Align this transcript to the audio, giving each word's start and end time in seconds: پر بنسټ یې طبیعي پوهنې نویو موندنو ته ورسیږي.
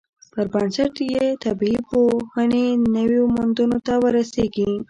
پر 0.33 0.45
بنسټ 0.53 0.93
یې 1.13 1.25
طبیعي 1.43 1.79
پوهنې 1.89 2.65
نویو 2.95 3.23
موندنو 3.35 3.77
ته 3.87 3.93
ورسیږي. 4.03 4.71